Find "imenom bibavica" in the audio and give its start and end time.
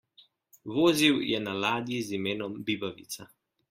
2.21-3.33